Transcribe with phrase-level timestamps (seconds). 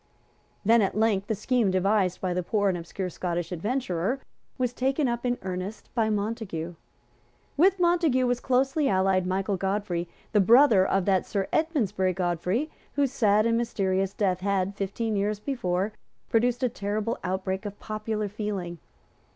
[0.65, 4.19] Then at length the scheme devised by the poor and obscure Scottish adventurer
[4.57, 6.73] was taken up in earnest by Montague.
[7.55, 13.11] With Montague was closely allied Michael Godfrey, the brother of that Sir Edmondsbury Godfrey whose
[13.11, 15.93] sad and mysterious death had, fifteen years before,
[16.31, 18.79] produced a terrible outbreak of popular feeling.